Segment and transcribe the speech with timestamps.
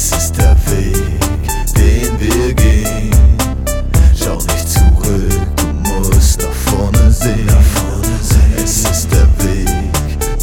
[0.00, 0.94] Es ist der Weg,
[1.76, 3.10] den wir gehen.
[4.14, 7.46] Schau nicht zurück, du musst nach vorne sehen.
[7.46, 8.62] Nach vorne sehen.
[8.62, 9.66] Es ist der Weg,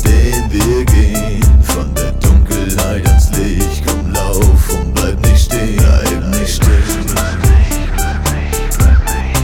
[0.04, 1.42] den wir gehen.
[1.62, 5.78] Von der Dunkelheit ans Licht, komm lauf und bleib nicht stehen.
[5.78, 7.06] Bleib nicht stehen.
[7.14, 9.40] Bleib nicht, bleib nicht, bleib nicht,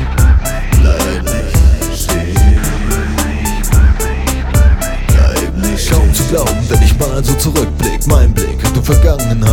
[0.81, 2.35] bleib nicht, stehen.
[2.89, 4.43] Bleib nicht, bleib nicht,
[5.07, 5.89] bleib nicht.
[5.89, 9.50] Kaum zu glauben, wenn ich mal so zurückblick, mein Blick in Vergangenheit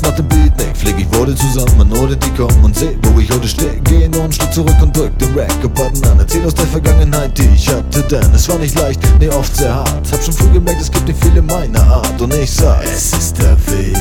[0.00, 3.30] nach dem Beat nick Flieg ich wurde zusammen, ohne die kommen und seh, wo ich
[3.30, 6.18] heute steh Geh nur einen Schritt zurück und drück den Record-Button an.
[6.18, 9.74] Erzähl aus der Vergangenheit, die ich hatte, denn es war nicht leicht, nee oft sehr
[9.74, 10.10] hart.
[10.10, 12.20] Hab schon früh gemerkt, es gibt nicht viele meiner Art.
[12.20, 13.96] Und ich sag Es ist der Weg,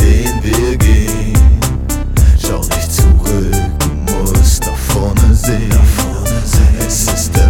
[0.00, 1.38] den wir gehen.
[2.44, 5.70] Schau nicht zurück, du musst nach vorne sehen.
[6.86, 7.43] Es ist der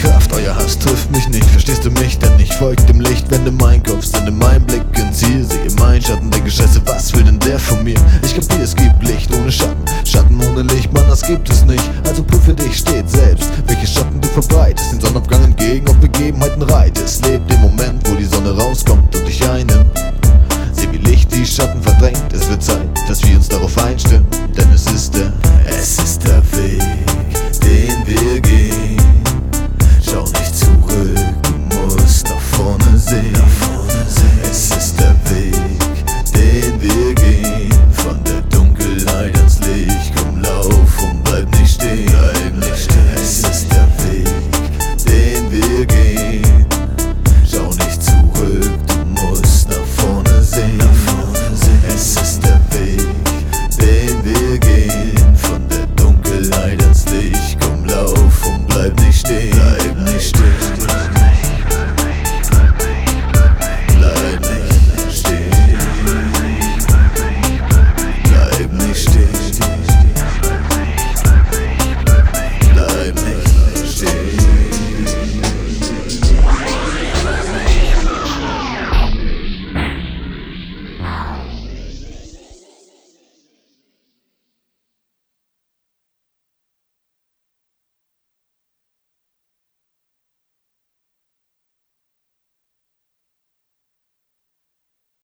[0.00, 1.44] Kraft, euer Hass trifft mich nicht.
[1.44, 4.06] Verstehst du mich, denn ich folg dem Licht Wende mein Kopf,